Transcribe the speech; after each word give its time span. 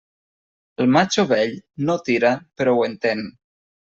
El 0.85 0.89
matxo 0.93 1.25
vell 1.33 1.53
no 1.89 1.97
tira 2.09 2.33
però 2.61 2.75
ho 2.79 2.83
entén. 2.87 3.25